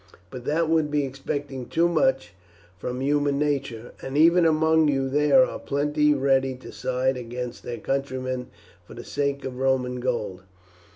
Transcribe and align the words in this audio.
But 0.31 0.45
that 0.45 0.67
would 0.67 0.89
be 0.89 1.05
expecting 1.05 1.67
too 1.67 1.87
much 1.87 2.33
from 2.79 3.01
human 3.01 3.37
nature, 3.37 3.91
and 4.01 4.17
even 4.17 4.47
among 4.47 4.87
you 4.87 5.07
there 5.07 5.45
are 5.45 5.59
plenty 5.59 6.11
ready 6.15 6.55
to 6.55 6.71
side 6.71 7.17
against 7.17 7.61
their 7.61 7.77
countrymen 7.77 8.47
for 8.83 8.95
the 8.95 9.03
sake 9.03 9.45
of 9.45 9.59
Roman 9.59 9.99
gold. 9.99 10.41